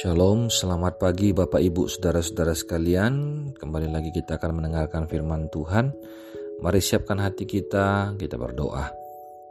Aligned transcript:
Shalom, 0.00 0.48
selamat 0.48 0.96
pagi 0.96 1.36
Bapak 1.36 1.60
Ibu 1.60 1.84
Saudara-saudara 1.84 2.56
sekalian. 2.56 3.44
Kembali 3.52 3.84
lagi 3.84 4.08
kita 4.08 4.40
akan 4.40 4.56
mendengarkan 4.56 5.04
firman 5.04 5.52
Tuhan. 5.52 5.92
Mari 6.64 6.80
siapkan 6.80 7.20
hati 7.20 7.44
kita, 7.44 8.16
kita 8.16 8.40
berdoa. 8.40 8.88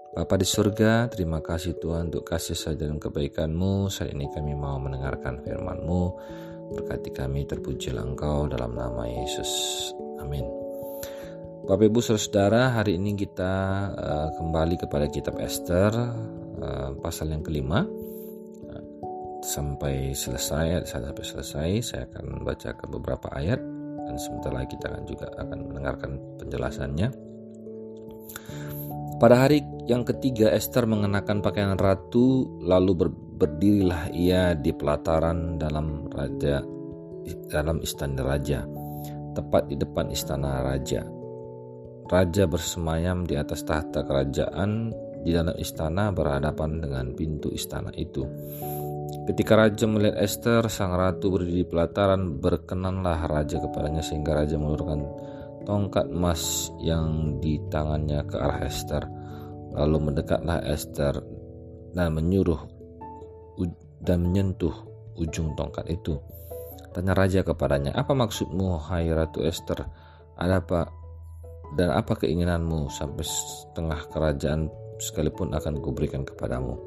Bapa 0.09 0.35
di 0.41 0.49
surga, 0.49 1.05
terima 1.13 1.45
kasih 1.45 1.77
Tuhan 1.77 2.09
untuk 2.09 2.25
kasih 2.25 2.57
sayang 2.57 2.81
dan 2.81 2.97
kebaikan-Mu. 2.97 3.93
Saat 3.93 4.09
ini 4.09 4.25
kami 4.33 4.57
mau 4.57 4.81
mendengarkan 4.81 5.37
firman-Mu. 5.45 6.03
Berkati 6.73 7.13
kami 7.13 7.45
terpujilah 7.45 8.01
Engkau 8.01 8.49
dalam 8.49 8.73
nama 8.73 9.05
Yesus. 9.05 9.53
Amin. 10.17 10.49
Bapak 11.69 11.93
Ibu 11.93 12.01
Saudara, 12.01 12.73
hari 12.73 12.97
ini 12.97 13.13
kita 13.13 13.53
uh, 13.93 14.29
kembali 14.33 14.81
kepada 14.81 15.05
kitab 15.13 15.37
Esther 15.37 15.93
uh, 16.57 16.97
Pasal 16.97 17.37
yang 17.37 17.45
kelima 17.45 17.85
sampai 19.49 20.13
selesai 20.13 20.85
sampai 20.85 21.25
selesai 21.25 21.69
saya 21.81 22.03
akan 22.05 22.37
membacakan 22.37 22.87
beberapa 22.93 23.33
ayat 23.33 23.57
dan 24.05 24.15
sebentar 24.21 24.53
lagi 24.53 24.77
kita 24.77 24.93
akan 24.93 25.03
juga 25.09 25.27
akan 25.41 25.57
mendengarkan 25.69 26.11
penjelasannya. 26.37 27.09
Pada 29.19 29.35
hari 29.35 29.65
yang 29.89 30.05
ketiga 30.05 30.53
Esther 30.53 30.85
mengenakan 30.85 31.41
pakaian 31.41 31.75
ratu 31.75 32.45
lalu 32.61 32.91
ber, 32.95 33.09
berdirilah 33.11 34.13
ia 34.13 34.53
di 34.53 34.71
pelataran 34.71 35.57
dalam 35.57 36.07
raja 36.13 36.63
dalam 37.51 37.83
istana 37.83 38.21
raja 38.23 38.63
tepat 39.33 39.67
di 39.69 39.75
depan 39.75 40.13
istana 40.13 40.61
raja. 40.63 41.05
Raja 42.09 42.43
bersemayam 42.49 43.27
di 43.29 43.37
atas 43.37 43.61
tahta 43.61 44.01
kerajaan 44.01 44.89
di 45.21 45.35
dalam 45.35 45.53
istana 45.59 46.09
berhadapan 46.09 46.81
dengan 46.81 47.13
pintu 47.13 47.53
istana 47.53 47.93
itu. 47.93 48.25
Ketika 49.29 49.53
raja 49.57 49.85
melihat 49.85 50.17
Esther, 50.21 50.65
sang 50.69 50.93
ratu 50.97 51.29
berdiri 51.29 51.61
di 51.61 51.67
pelataran, 51.67 52.41
berkenanlah 52.41 53.29
raja 53.29 53.61
kepadanya 53.61 54.01
sehingga 54.01 54.33
raja 54.37 54.57
menurunkan 54.57 55.01
tongkat 55.69 56.09
emas 56.09 56.73
yang 56.81 57.37
di 57.37 57.61
tangannya 57.69 58.25
ke 58.25 58.35
arah 58.37 58.65
Esther. 58.65 59.05
Lalu 59.73 59.97
mendekatlah 60.09 60.65
Esther 60.65 61.21
dan 61.93 62.17
menyuruh 62.17 62.79
dan 63.99 64.25
menyentuh 64.25 64.73
ujung 65.19 65.53
tongkat 65.53 65.85
itu. 65.91 66.17
Tanya 66.95 67.13
raja 67.13 67.45
kepadanya, 67.45 67.93
"Apa 67.93 68.17
maksudmu, 68.17 68.81
hai 68.89 69.11
Ratu 69.11 69.45
Esther? 69.45 69.85
Ada 70.39 70.63
apa 70.63 70.89
dan 71.77 71.93
apa 71.93 72.17
keinginanmu 72.17 72.89
sampai 72.89 73.21
setengah 73.21 74.09
kerajaan 74.09 74.71
sekalipun 74.97 75.53
akan 75.53 75.83
kuberikan 75.83 76.25
kepadamu?" 76.25 76.79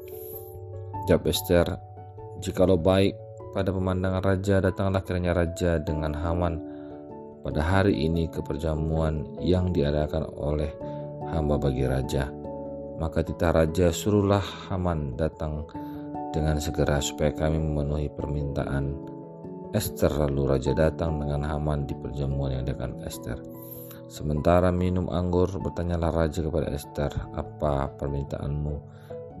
Jawab 1.07 1.29
Esther, 1.29 1.67
Jikalau 2.43 2.75
baik 2.75 3.15
pada 3.55 3.71
pemandangan 3.71 4.19
raja, 4.19 4.59
datanglah 4.59 4.99
kiranya 4.99 5.31
raja 5.31 5.79
dengan 5.79 6.11
Haman 6.11 6.59
pada 7.39 7.63
hari 7.63 8.03
ini 8.03 8.27
ke 8.27 8.43
perjamuan 8.43 9.39
yang 9.39 9.71
diadakan 9.71 10.27
oleh 10.35 10.67
hamba 11.31 11.55
bagi 11.55 11.87
raja. 11.87 12.27
Maka 12.99 13.23
titah 13.23 13.55
raja 13.55 13.95
suruhlah 13.95 14.43
Haman 14.67 15.15
datang 15.15 15.71
dengan 16.35 16.59
segera 16.59 16.99
supaya 16.99 17.31
kami 17.31 17.63
memenuhi 17.63 18.11
permintaan 18.11 18.91
Esther. 19.71 20.11
Lalu 20.11 20.59
raja 20.59 20.75
datang 20.75 21.23
dengan 21.23 21.47
Haman 21.47 21.87
di 21.87 21.95
perjamuan 21.95 22.59
yang 22.59 22.67
diadakan 22.67 23.07
Esther. 23.07 23.39
Sementara 24.11 24.67
minum 24.67 25.07
anggur, 25.07 25.47
bertanyalah 25.63 26.11
raja 26.11 26.43
kepada 26.43 26.67
Esther, 26.75 27.07
apa 27.39 27.87
permintaanmu? 27.95 28.75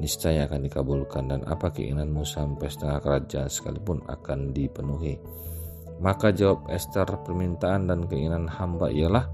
Niscaya 0.01 0.49
akan 0.49 0.65
dikabulkan 0.65 1.29
dan 1.29 1.41
apa 1.45 1.69
keinginanmu 1.69 2.25
sampai 2.25 2.69
setengah 2.69 2.99
kerajaan 3.01 3.49
sekalipun 3.49 4.01
akan 4.09 4.53
dipenuhi. 4.55 5.17
Maka 6.01 6.33
jawab 6.33 6.67
Esther 6.73 7.05
permintaan 7.21 7.87
dan 7.87 8.09
keinginan 8.09 8.49
hamba 8.49 8.89
ialah 8.89 9.29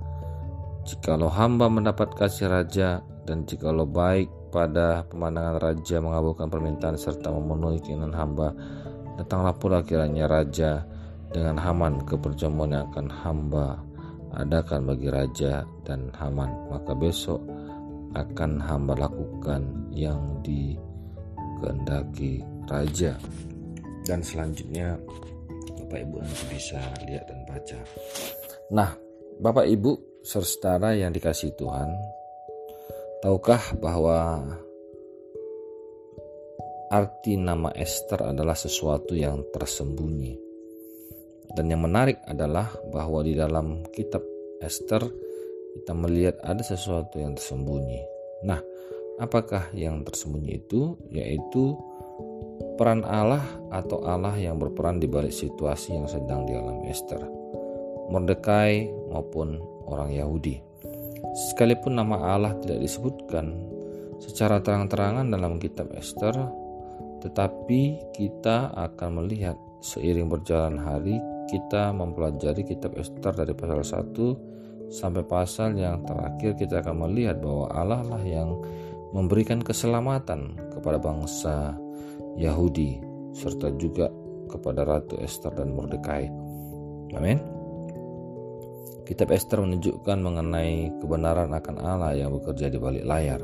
jikalau 0.84 1.32
hamba 1.32 1.72
mendapat 1.72 2.12
kasih 2.16 2.52
raja 2.52 3.00
dan 3.24 3.46
jikalau 3.46 3.86
baik 3.86 4.28
pada 4.50 5.06
pemandangan 5.08 5.62
raja 5.62 6.02
mengabulkan 6.02 6.50
permintaan 6.50 6.98
serta 6.98 7.30
memenuhi 7.30 7.78
keinginan 7.86 8.18
hamba 8.18 8.58
datanglah 9.22 9.54
pula 9.54 9.80
kiranya 9.86 10.26
raja 10.26 10.84
dengan 11.30 11.62
Haman 11.62 12.02
ke 12.10 12.18
perjamuan 12.18 12.74
yang 12.74 12.90
akan 12.90 13.08
hamba 13.12 13.78
adakan 14.34 14.90
bagi 14.90 15.14
raja 15.14 15.66
dan 15.86 16.10
Haman 16.18 16.50
maka 16.74 16.98
besok 16.98 17.42
akan 18.18 18.58
hamba 18.58 18.98
lakukan 18.98 19.89
yang 20.06 20.40
dikehendaki 20.46 22.44
raja. 22.70 23.20
Dan 24.08 24.24
selanjutnya 24.24 24.96
Bapak 25.76 26.00
Ibu 26.06 26.16
nanti 26.22 26.46
bisa 26.54 26.80
lihat 27.06 27.28
dan 27.28 27.44
baca. 27.50 27.80
Nah 28.72 28.96
Bapak 29.40 29.66
Ibu 29.68 30.24
saudara 30.24 30.96
yang 30.96 31.12
dikasih 31.12 31.54
Tuhan 31.60 31.90
tahukah 33.20 33.76
bahwa 33.78 34.48
arti 36.90 37.38
nama 37.38 37.70
Esther 37.76 38.32
adalah 38.34 38.56
sesuatu 38.56 39.14
yang 39.14 39.44
tersembunyi? 39.52 40.40
Dan 41.50 41.74
yang 41.74 41.82
menarik 41.82 42.22
adalah 42.30 42.70
bahwa 42.94 43.26
di 43.26 43.34
dalam 43.34 43.82
kitab 43.90 44.22
Esther 44.62 45.02
kita 45.74 45.94
melihat 45.98 46.38
ada 46.46 46.62
sesuatu 46.62 47.18
yang 47.18 47.34
tersembunyi. 47.34 48.02
Nah, 48.46 48.62
apakah 49.20 49.70
yang 49.76 50.02
tersembunyi 50.08 50.64
itu? 50.64 50.96
Yaitu 51.12 51.76
peran 52.80 53.04
Allah 53.04 53.44
atau 53.70 54.02
Allah 54.08 54.34
yang 54.40 54.56
berperan 54.56 55.04
di 55.04 55.06
balik 55.06 55.36
situasi 55.36 55.94
yang 55.94 56.08
sedang 56.08 56.48
dialami 56.48 56.88
Esther, 56.88 57.20
Mordekai 58.10 58.88
maupun 59.12 59.60
orang 59.86 60.16
Yahudi. 60.16 60.64
Sekalipun 61.52 62.00
nama 62.00 62.40
Allah 62.40 62.56
tidak 62.64 62.80
disebutkan 62.80 63.52
secara 64.24 64.64
terang-terangan 64.64 65.28
dalam 65.28 65.60
kitab 65.60 65.92
Esther, 65.92 66.34
tetapi 67.20 68.00
kita 68.16 68.72
akan 68.72 69.24
melihat 69.24 69.60
seiring 69.84 70.32
berjalan 70.32 70.80
hari 70.80 71.20
kita 71.52 71.92
mempelajari 71.92 72.64
kitab 72.64 72.96
Esther 72.96 73.36
dari 73.36 73.52
pasal 73.52 73.84
1 73.84 74.90
sampai 74.90 75.24
pasal 75.26 75.78
yang 75.78 76.02
terakhir 76.06 76.58
kita 76.58 76.82
akan 76.82 77.10
melihat 77.10 77.38
bahwa 77.42 77.70
Allah 77.74 78.02
lah 78.06 78.22
yang 78.26 78.58
memberikan 79.16 79.62
keselamatan 79.62 80.58
kepada 80.74 81.02
bangsa 81.02 81.74
Yahudi 82.38 83.02
serta 83.34 83.74
juga 83.78 84.10
kepada 84.50 84.86
Ratu 84.86 85.18
Esther 85.22 85.54
dan 85.54 85.74
Mordekai. 85.74 86.30
Amin. 87.14 87.40
Kitab 89.10 89.34
Esther 89.34 89.66
menunjukkan 89.66 90.22
mengenai 90.22 90.94
kebenaran 91.02 91.50
akan 91.50 91.76
Allah 91.82 92.14
yang 92.14 92.30
bekerja 92.38 92.70
di 92.70 92.78
balik 92.78 93.06
layar. 93.10 93.42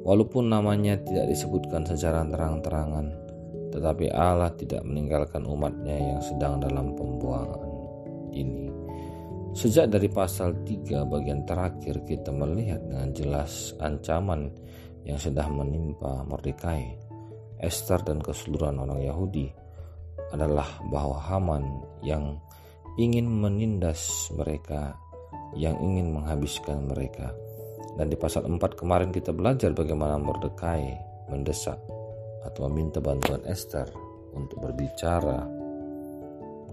Walaupun 0.00 0.48
namanya 0.48 0.96
tidak 0.96 1.28
disebutkan 1.28 1.84
secara 1.84 2.24
terang-terangan, 2.24 3.12
tetapi 3.68 4.08
Allah 4.08 4.48
tidak 4.56 4.80
meninggalkan 4.80 5.44
umatnya 5.44 6.16
yang 6.16 6.20
sedang 6.24 6.56
dalam 6.56 6.96
pembuangan 6.96 7.68
ini. 8.32 8.79
Sejak 9.50 9.90
dari 9.90 10.06
pasal 10.06 10.62
3 10.62 11.10
bagian 11.10 11.42
terakhir 11.42 12.06
kita 12.06 12.30
melihat 12.30 12.80
dengan 12.86 13.10
jelas 13.10 13.74
ancaman 13.82 14.46
yang 15.02 15.18
sedang 15.18 15.58
menimpa 15.58 16.22
Mordekai, 16.22 16.94
Esther 17.58 17.98
dan 18.06 18.22
keseluruhan 18.22 18.78
orang 18.78 19.02
Yahudi 19.02 19.50
adalah 20.30 20.70
bahwa 20.86 21.18
Haman 21.18 21.64
yang 22.06 22.38
ingin 22.94 23.26
menindas 23.26 24.30
mereka, 24.38 24.94
yang 25.58 25.74
ingin 25.82 26.14
menghabiskan 26.14 26.86
mereka. 26.86 27.34
Dan 27.98 28.06
di 28.06 28.14
pasal 28.14 28.46
4 28.46 28.54
kemarin 28.78 29.10
kita 29.10 29.34
belajar 29.34 29.74
bagaimana 29.74 30.14
Mordekai 30.14 30.94
mendesak 31.26 31.76
atau 32.46 32.70
meminta 32.70 33.02
bantuan 33.02 33.42
Esther 33.50 33.90
untuk 34.30 34.62
berbicara 34.62 35.42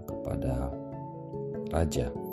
kepada 0.06 0.70
raja. 1.74 2.27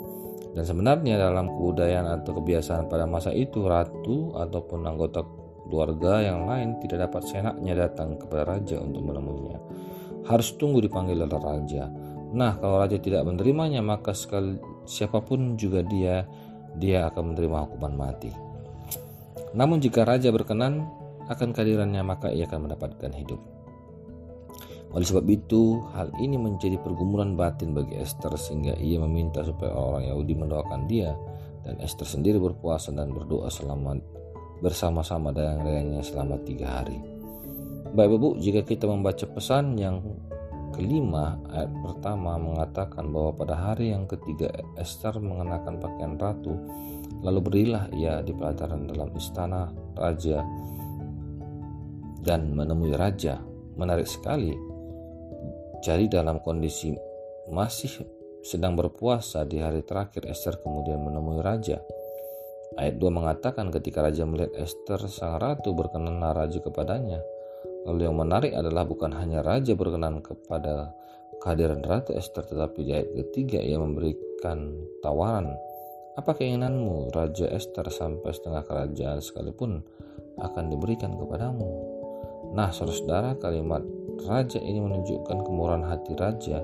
Dan 0.55 0.63
sebenarnya 0.63 1.19
dalam 1.19 1.51
kebudayaan 1.51 2.23
atau 2.23 2.39
kebiasaan 2.39 2.87
pada 2.87 3.03
masa 3.03 3.35
itu 3.35 3.67
ratu 3.67 4.31
ataupun 4.39 4.87
anggota 4.87 5.19
keluarga 5.67 6.23
yang 6.23 6.47
lain 6.47 6.79
tidak 6.79 7.11
dapat 7.11 7.27
senaknya 7.27 7.73
datang 7.75 8.15
kepada 8.15 8.55
raja 8.55 8.79
untuk 8.79 9.03
menemuinya. 9.03 9.59
Harus 10.31 10.55
tunggu 10.55 10.79
dipanggil 10.79 11.19
oleh 11.19 11.37
raja. 11.37 11.91
Nah, 12.31 12.55
kalau 12.55 12.79
raja 12.79 12.95
tidak 12.95 13.27
menerimanya, 13.27 13.83
maka 13.83 14.15
sekali 14.15 14.55
siapa 14.87 15.19
pun 15.19 15.59
juga 15.59 15.83
dia 15.83 16.23
dia 16.79 17.11
akan 17.11 17.35
menerima 17.35 17.57
hukuman 17.67 17.93
mati. 17.95 18.31
Namun 19.55 19.83
jika 19.83 20.07
raja 20.07 20.31
berkenan 20.31 20.87
akan 21.27 21.51
kehadirannya, 21.51 21.99
maka 22.03 22.31
ia 22.31 22.47
akan 22.47 22.71
mendapatkan 22.71 23.11
hidup. 23.11 23.54
Oleh 24.93 25.05
sebab 25.07 25.25
itu, 25.27 25.81
hal 25.97 26.13
ini 26.21 26.37
menjadi 26.37 26.77
pergumulan 26.79 27.33
batin 27.33 27.73
bagi 27.73 27.97
Esther 27.97 28.37
sehingga 28.37 28.77
ia 28.77 29.01
meminta 29.01 29.41
supaya 29.41 29.73
orang 29.73 30.07
Yahudi 30.07 30.33
mendoakan 30.37 30.81
dia 30.85 31.11
dan 31.65 31.81
Esther 31.81 32.05
sendiri 32.05 32.37
berpuasa 32.37 32.93
dan 32.93 33.09
berdoa 33.09 33.49
selama 33.49 33.97
bersama-sama 34.61 35.33
rekannya 35.33 35.99
selama 36.05 36.39
tiga 36.45 36.79
hari. 36.79 37.01
Baik 37.95 38.19
Ibu, 38.19 38.29
jika 38.39 38.61
kita 38.63 38.85
membaca 38.87 39.25
pesan 39.27 39.75
yang 39.79 40.03
kelima 40.75 41.39
ayat 41.55 41.71
pertama 41.79 42.35
mengatakan 42.35 43.07
bahwa 43.07 43.31
pada 43.31 43.55
hari 43.55 43.95
yang 43.95 44.03
ketiga 44.03 44.51
Esther 44.75 45.15
mengenakan 45.23 45.79
pakaian 45.79 46.19
ratu 46.19 46.51
lalu 47.23 47.39
berilah 47.39 47.87
ia 47.95 48.19
di 48.19 48.35
pelataran 48.35 48.83
dalam 48.83 49.07
istana 49.15 49.71
raja 49.95 50.43
dan 52.19 52.51
menemui 52.51 52.91
raja 52.91 53.39
menarik 53.79 54.03
sekali 54.03 54.51
jadi 55.85 56.09
dalam 56.09 56.41
kondisi 56.41 56.97
masih 57.53 58.01
sedang 58.41 58.73
berpuasa 58.73 59.45
di 59.45 59.61
hari 59.61 59.85
terakhir 59.85 60.25
Esther 60.25 60.57
kemudian 60.57 60.97
menemui 60.97 61.45
raja. 61.45 61.77
Ayat 62.73 62.97
2 62.97 63.05
mengatakan 63.13 63.69
ketika 63.69 64.01
raja 64.01 64.25
melihat 64.25 64.49
Esther 64.57 65.05
sang 65.05 65.37
ratu 65.37 65.77
berkenanlah 65.77 66.33
raja 66.33 66.57
kepadanya. 66.57 67.21
Lalu 67.85 68.09
yang 68.09 68.17
menarik 68.17 68.57
adalah 68.57 68.81
bukan 68.81 69.13
hanya 69.13 69.45
raja 69.45 69.77
berkenan 69.77 70.25
kepada 70.25 70.89
kehadiran 71.37 71.85
Ratu 71.85 72.17
Esther 72.17 72.41
tetapi 72.41 72.81
di 72.81 72.91
ayat 72.97 73.13
ketiga 73.21 73.61
ia 73.61 73.77
memberikan 73.77 74.73
tawaran 75.05 75.53
apa 76.17 76.33
keinginanmu 76.33 77.13
Raja 77.13 77.45
Esther 77.53 77.85
sampai 77.93 78.33
setengah 78.33 78.65
kerajaan 78.65 79.21
sekalipun 79.21 79.85
akan 80.41 80.65
diberikan 80.73 81.13
kepadamu? 81.13 81.69
Nah 82.57 82.73
saudara 82.73 83.37
kalimat 83.37 83.85
raja 84.23 84.59
ini 84.63 84.79
menunjukkan 84.79 85.37
kemurahan 85.43 85.83
hati 85.83 86.15
raja 86.15 86.63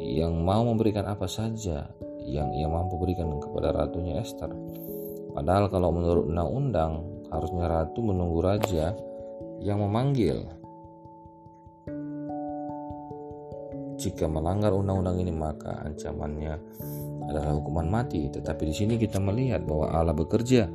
yang 0.00 0.40
mau 0.40 0.64
memberikan 0.64 1.04
apa 1.04 1.28
saja 1.28 1.92
yang 2.24 2.48
ia 2.56 2.70
mampu 2.70 2.96
berikan 2.96 3.36
kepada 3.36 3.76
ratunya 3.76 4.24
Esther 4.24 4.50
padahal 5.36 5.68
kalau 5.68 5.92
menurut 5.92 6.32
undang-undang 6.32 7.12
harusnya 7.32 7.64
ratu 7.68 8.04
menunggu 8.04 8.44
raja 8.44 8.92
yang 9.64 9.80
memanggil. 9.80 10.44
Jika 13.96 14.26
melanggar 14.26 14.74
undang-undang 14.74 15.22
ini 15.22 15.30
maka 15.30 15.78
ancamannya 15.86 16.58
adalah 17.30 17.54
hukuman 17.54 17.86
mati. 17.86 18.26
Tetapi 18.26 18.62
di 18.68 18.74
sini 18.74 18.94
kita 18.98 19.22
melihat 19.22 19.62
bahwa 19.62 19.94
Allah 19.94 20.16
bekerja. 20.16 20.66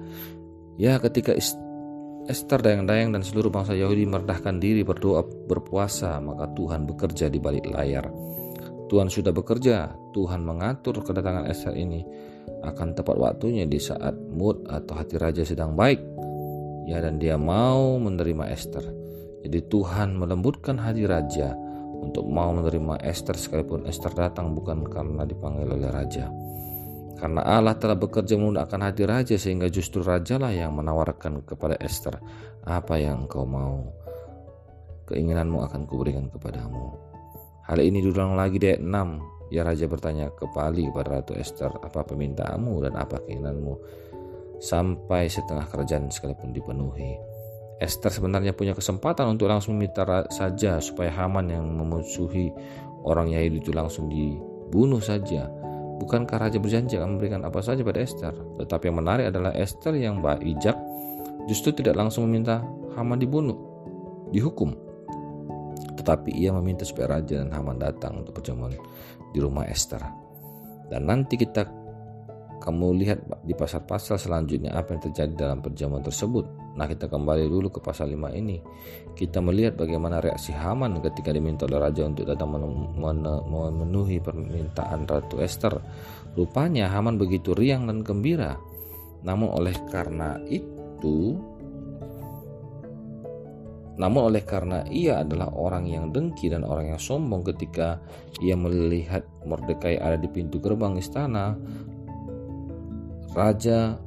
Ya 0.79 0.95
ketika 0.97 1.35
Esther 2.27 2.59
dayang-dayang 2.59 3.15
dan 3.15 3.23
seluruh 3.23 3.47
bangsa 3.47 3.71
Yahudi 3.71 4.03
merendahkan 4.03 4.59
diri 4.59 4.83
berdoa 4.83 5.23
berpuasa 5.23 6.19
maka 6.19 6.51
Tuhan 6.51 6.83
bekerja 6.83 7.31
di 7.31 7.39
balik 7.39 7.71
layar. 7.71 8.11
Tuhan 8.91 9.07
sudah 9.07 9.31
bekerja, 9.31 9.95
Tuhan 10.11 10.43
mengatur 10.43 10.99
kedatangan 11.03 11.47
Esther 11.47 11.75
ini 11.79 12.03
akan 12.67 12.95
tepat 12.99 13.15
waktunya 13.15 13.63
di 13.63 13.79
saat 13.79 14.15
mood 14.15 14.67
atau 14.67 14.99
hati 14.99 15.15
raja 15.15 15.47
sedang 15.47 15.75
baik 15.79 16.03
ya 16.87 16.99
dan 16.99 17.15
dia 17.15 17.39
mau 17.39 17.95
menerima 17.95 18.51
Esther. 18.51 18.83
Jadi 19.47 19.59
Tuhan 19.71 20.19
melembutkan 20.19 20.83
hati 20.83 21.07
raja 21.07 21.55
untuk 22.03 22.27
mau 22.27 22.51
menerima 22.51 23.07
Esther 23.07 23.39
sekalipun 23.39 23.87
Esther 23.87 24.11
datang 24.11 24.51
bukan 24.51 24.83
karena 24.87 25.23
dipanggil 25.23 25.67
oleh 25.67 25.87
raja. 25.87 26.27
Karena 27.17 27.41
Allah 27.41 27.73
telah 27.75 27.97
bekerja 27.97 28.37
melunakkan 28.37 28.81
hati 28.85 29.03
raja 29.09 29.35
sehingga 29.41 29.67
justru 29.73 30.05
rajalah 30.05 30.53
yang 30.53 30.77
menawarkan 30.77 31.41
kepada 31.41 31.73
Esther 31.81 32.21
apa 32.63 32.95
yang 33.01 33.25
kau 33.25 33.43
mau. 33.43 33.89
Keinginanmu 35.09 35.65
akan 35.65 35.89
kuberikan 35.89 36.29
kepadamu. 36.29 36.93
Hal 37.65 37.81
ini 37.81 38.05
diulang 38.05 38.37
lagi 38.37 38.61
di 38.61 38.69
ayat 38.69 38.83
6. 38.83 39.51
Ya 39.55 39.63
raja 39.63 39.87
bertanya 39.87 40.27
kembali 40.35 40.91
kepada 40.91 41.23
Ratu 41.23 41.31
Esther, 41.39 41.71
apa 41.71 42.03
permintaanmu 42.03 42.83
dan 42.83 42.99
apa 42.99 43.23
keinginanmu? 43.23 43.73
sampai 44.57 45.29
setengah 45.29 45.65
kerajaan 45.69 46.09
sekalipun 46.09 46.53
dipenuhi. 46.53 47.17
Esther 47.77 48.09
sebenarnya 48.09 48.57
punya 48.57 48.73
kesempatan 48.73 49.37
untuk 49.37 49.53
langsung 49.53 49.77
meminta 49.77 50.25
saja 50.33 50.81
supaya 50.81 51.13
Haman 51.13 51.53
yang 51.53 51.65
memusuhi 51.77 52.49
orang 53.05 53.29
Yahudi 53.29 53.61
itu 53.61 53.69
langsung 53.69 54.09
dibunuh 54.09 54.97
saja. 54.97 55.45
Bukankah 55.97 56.37
raja 56.37 56.61
berjanji 56.61 56.95
akan 56.97 57.17
memberikan 57.17 57.41
apa 57.41 57.57
saja 57.59 57.81
pada 57.81 57.99
Esther? 58.01 58.33
Tetapi 58.61 58.89
yang 58.89 58.97
menarik 59.01 59.33
adalah 59.33 59.51
Esther 59.57 59.97
yang 59.97 60.21
bijak 60.21 60.77
justru 61.49 61.73
tidak 61.73 61.97
langsung 61.97 62.29
meminta 62.29 62.61
Haman 62.93 63.17
dibunuh, 63.17 63.57
dihukum. 64.29 64.73
Tetapi 65.97 66.33
ia 66.37 66.53
meminta 66.53 66.85
supaya 66.85 67.17
raja 67.17 67.41
dan 67.41 67.49
Haman 67.53 67.81
datang 67.81 68.21
untuk 68.21 68.41
perjamuan 68.41 68.73
di 69.33 69.39
rumah 69.41 69.65
Esther. 69.65 70.01
Dan 70.87 71.09
nanti 71.09 71.35
kita 71.35 71.67
kamu 72.57 72.87
lihat 73.05 73.19
di 73.45 73.53
pasal-pasal 73.53 74.17
selanjutnya 74.17 74.73
apa 74.73 74.97
yang 74.97 75.01
terjadi 75.09 75.33
dalam 75.37 75.61
perjamuan 75.61 76.01
tersebut. 76.01 76.45
Nah 76.77 76.85
kita 76.85 77.09
kembali 77.09 77.49
dulu 77.49 77.73
ke 77.73 77.81
pasal 77.81 78.13
5 78.13 78.37
ini. 78.37 78.61
Kita 79.17 79.41
melihat 79.41 79.81
bagaimana 79.81 80.21
reaksi 80.21 80.53
Haman 80.53 81.01
ketika 81.01 81.33
diminta 81.33 81.65
oleh 81.65 81.81
raja 81.81 82.05
untuk 82.05 82.29
datang 82.29 82.53
memenuhi 82.53 84.21
permintaan 84.21 85.09
Ratu 85.09 85.41
Esther. 85.41 85.81
Rupanya 86.37 86.93
Haman 86.93 87.17
begitu 87.17 87.57
riang 87.57 87.89
dan 87.89 88.05
gembira. 88.05 88.61
Namun 89.25 89.49
oleh 89.57 89.73
karena 89.89 90.37
itu 90.45 91.41
namun 93.97 94.29
oleh 94.29 94.45
karena 94.45 94.85
ia 94.93 95.25
adalah 95.25 95.49
orang 95.57 95.89
yang 95.89 96.13
dengki 96.13 96.53
dan 96.53 96.61
orang 96.61 96.93
yang 96.93 97.01
sombong 97.01 97.41
ketika 97.41 97.97
ia 98.37 98.53
melihat 98.53 99.25
Mordekai 99.41 99.97
ada 99.97 100.21
di 100.21 100.29
pintu 100.29 100.61
gerbang 100.61 101.01
istana, 101.01 101.57
Raja 103.33 103.97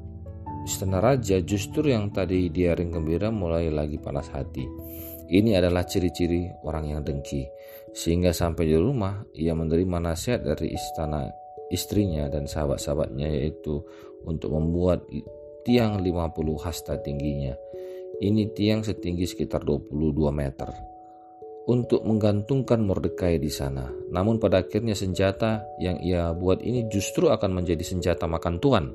istana 0.70 1.02
raja 1.02 1.42
justru 1.42 1.90
yang 1.90 2.14
tadi 2.14 2.46
dia 2.54 2.78
ring 2.78 2.94
gembira 2.94 3.34
mulai 3.34 3.66
lagi 3.74 3.98
panas 3.98 4.30
hati. 4.30 4.62
Ini 5.26 5.58
adalah 5.58 5.82
ciri-ciri 5.82 6.46
orang 6.62 6.94
yang 6.94 7.02
dengki. 7.02 7.50
Sehingga 7.90 8.30
sampai 8.30 8.70
di 8.70 8.78
rumah 8.78 9.26
ia 9.34 9.50
menerima 9.50 9.98
nasihat 9.98 10.46
dari 10.46 10.70
istana 10.70 11.26
istrinya 11.74 12.30
dan 12.30 12.46
sahabat-sahabatnya 12.46 13.26
yaitu 13.34 13.82
untuk 14.22 14.54
membuat 14.54 15.02
tiang 15.66 15.98
50 15.98 16.38
hasta 16.62 17.02
tingginya. 17.02 17.58
Ini 18.22 18.54
tiang 18.54 18.86
setinggi 18.86 19.26
sekitar 19.26 19.66
22 19.66 19.90
meter 20.30 20.70
untuk 21.66 22.02
menggantungkan 22.06 22.82
Mordekai 22.82 23.38
di 23.42 23.50
sana. 23.50 23.90
Namun 24.10 24.38
pada 24.38 24.62
akhirnya 24.62 24.94
senjata 24.94 25.66
yang 25.82 25.98
ia 26.02 26.30
buat 26.34 26.62
ini 26.62 26.86
justru 26.90 27.30
akan 27.30 27.62
menjadi 27.62 27.82
senjata 27.82 28.26
makan 28.30 28.58
tuan 28.62 28.94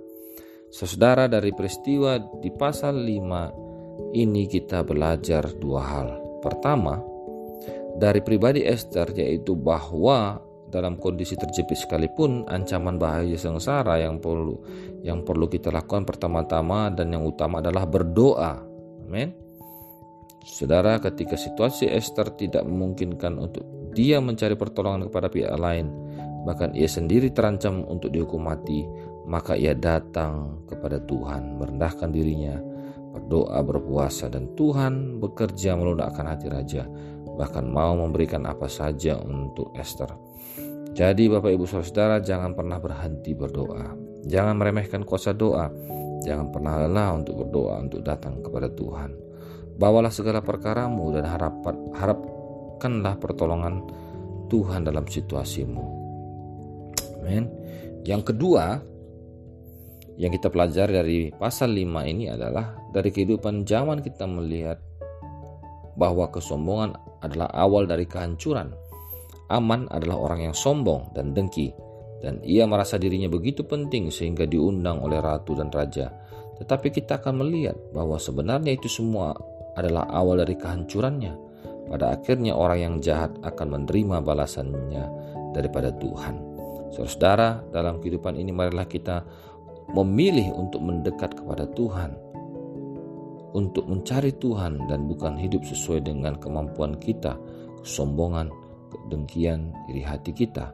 Saudara 0.69 1.29
dari 1.29 1.53
peristiwa 1.53 2.17
di 2.41 2.49
pasal 2.51 2.99
5 2.99 4.15
ini 4.15 4.47
kita 4.49 4.83
belajar 4.83 5.55
dua 5.55 5.81
hal. 5.83 6.09
Pertama, 6.41 6.99
dari 7.95 8.19
pribadi 8.19 8.63
Esther 8.63 9.11
yaitu 9.15 9.55
bahwa 9.55 10.39
dalam 10.67 10.99
kondisi 10.99 11.39
terjepit 11.39 11.79
sekalipun 11.79 12.43
ancaman 12.51 12.99
bahaya 12.99 13.37
sengsara 13.39 14.01
yang 14.03 14.19
perlu 14.19 14.59
yang 15.05 15.23
perlu 15.23 15.47
kita 15.47 15.71
lakukan 15.71 16.03
pertama-tama 16.03 16.91
dan 16.91 17.13
yang 17.13 17.23
utama 17.23 17.63
adalah 17.63 17.87
berdoa. 17.87 18.59
Amin. 19.05 19.31
Saudara, 20.45 21.01
ketika 21.01 21.33
situasi 21.33 21.89
Esther 21.89 22.29
tidak 22.37 22.67
memungkinkan 22.69 23.33
untuk 23.41 23.65
dia 23.97 24.21
mencari 24.21 24.53
pertolongan 24.53 25.09
kepada 25.09 25.31
pihak 25.31 25.55
lain, 25.57 25.89
bahkan 26.45 26.69
ia 26.77 26.85
sendiri 26.85 27.33
terancam 27.33 27.81
untuk 27.89 28.13
dihukum 28.13 28.45
mati, 28.45 28.85
maka 29.25 29.57
ia 29.57 29.73
datang 29.73 30.61
kepada 30.69 31.01
Tuhan, 31.01 31.57
merendahkan 31.57 32.13
dirinya, 32.13 32.61
berdoa, 33.15 33.59
berpuasa, 33.65 34.29
dan 34.29 34.53
Tuhan 34.53 35.17
bekerja 35.17 35.73
melunakkan 35.73 36.29
hati 36.29 36.47
raja, 36.47 36.85
bahkan 37.35 37.65
mau 37.65 37.97
memberikan 37.97 38.45
apa 38.45 38.69
saja 38.69 39.17
untuk 39.17 39.73
Esther. 39.73 40.13
Jadi 40.95 41.27
Bapak 41.27 41.51
Ibu 41.51 41.67
Saudara 41.67 42.23
jangan 42.23 42.55
pernah 42.55 42.79
berhenti 42.79 43.35
berdoa. 43.35 43.91
Jangan 44.23 44.55
meremehkan 44.55 45.03
kuasa 45.03 45.35
doa. 45.35 45.67
Jangan 46.23 46.55
pernah 46.55 46.87
lelah 46.87 47.19
untuk 47.19 47.43
berdoa 47.43 47.83
untuk 47.83 47.99
datang 47.99 48.39
kepada 48.39 48.71
Tuhan. 48.71 49.11
Bawalah 49.75 50.07
segala 50.07 50.39
perkaramu 50.39 51.11
dan 51.11 51.27
harapan, 51.27 51.75
harapkanlah 51.91 53.19
pertolongan 53.19 53.83
Tuhan 54.47 54.87
dalam 54.87 55.03
situasimu. 55.03 55.85
Amin. 57.19 57.51
Yang 58.07 58.31
kedua, 58.31 58.79
yang 60.15 60.31
kita 60.31 60.47
pelajari 60.47 60.91
dari 60.95 61.19
pasal 61.35 61.75
5 61.75 62.11
ini 62.11 62.31
adalah 62.31 62.75
dari 62.91 63.11
kehidupan 63.11 63.67
zaman 63.67 63.99
kita 63.99 64.23
melihat 64.23 64.79
bahwa 65.95 66.31
kesombongan 66.31 66.95
adalah 67.23 67.51
awal 67.51 67.87
dari 67.87 68.07
kehancuran. 68.07 68.71
Aman 69.51 69.85
adalah 69.93 70.17
orang 70.17 70.49
yang 70.51 70.55
sombong 70.57 71.13
dan 71.13 71.35
dengki 71.35 71.69
dan 72.25 72.41
ia 72.41 72.65
merasa 72.65 72.97
dirinya 72.97 73.29
begitu 73.29 73.61
penting 73.67 74.09
sehingga 74.09 74.49
diundang 74.49 75.03
oleh 75.03 75.21
ratu 75.21 75.53
dan 75.53 75.69
raja. 75.69 76.09
Tetapi 76.57 76.89
kita 76.89 77.19
akan 77.21 77.45
melihat 77.45 77.75
bahwa 77.91 78.15
sebenarnya 78.15 78.73
itu 78.73 78.87
semua 78.87 79.35
adalah 79.75 80.07
awal 80.09 80.41
dari 80.41 80.55
kehancurannya. 80.55 81.33
Pada 81.85 82.17
akhirnya 82.17 82.57
orang 82.57 82.79
yang 82.81 82.95
jahat 82.97 83.29
akan 83.45 83.77
menerima 83.77 84.25
balasannya 84.25 85.05
daripada 85.53 85.93
Tuhan. 85.93 86.55
Saudara, 86.95 87.61
dalam 87.69 88.01
kehidupan 88.01 88.39
ini 88.39 88.49
marilah 88.55 88.89
kita 88.89 89.21
memilih 89.93 90.55
untuk 90.55 90.81
mendekat 90.81 91.37
kepada 91.37 91.69
Tuhan, 91.77 92.17
untuk 93.53 93.85
mencari 93.87 94.33
Tuhan 94.35 94.89
dan 94.89 95.05
bukan 95.05 95.37
hidup 95.37 95.63
sesuai 95.63 96.03
dengan 96.03 96.35
kemampuan 96.41 96.97
kita, 96.97 97.37
kesombongan, 97.85 98.49
kedengkian 98.89 99.71
iri 99.91 100.01
hati 100.01 100.33
kita. 100.33 100.73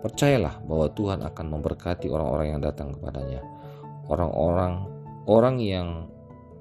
Percayalah 0.00 0.64
bahwa 0.64 0.88
Tuhan 0.96 1.20
akan 1.24 1.46
memberkati 1.58 2.08
orang-orang 2.08 2.56
yang 2.56 2.60
datang 2.64 2.96
kepadanya. 2.96 3.44
Orang-orang 4.08 4.88
orang 5.28 5.56
yang 5.60 6.08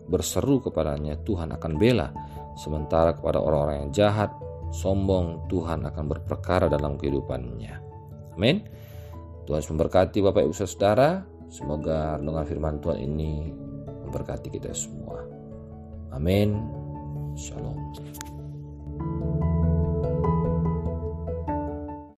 berseru 0.10 0.60
kepadanya 0.60 1.16
Tuhan 1.24 1.56
akan 1.56 1.74
bela. 1.80 2.12
Sementara 2.60 3.16
kepada 3.16 3.40
orang-orang 3.40 3.88
yang 3.88 3.92
jahat, 3.96 4.32
sombong, 4.76 5.48
Tuhan 5.48 5.88
akan 5.88 6.06
berperkara 6.12 6.68
dalam 6.68 7.00
kehidupannya. 7.00 7.74
Amin. 8.36 8.68
Tuhan 9.48 9.64
memberkati 9.64 10.20
Bapak 10.20 10.44
Ibu 10.44 10.56
Saudara. 10.56 11.39
Semoga 11.50 12.22
dengan 12.22 12.46
firman 12.46 12.78
Tuhan 12.78 13.02
ini 13.02 13.50
memberkati 14.06 14.54
kita 14.54 14.70
semua. 14.72 15.26
Amin. 16.14 16.62
Shalom. 17.34 17.78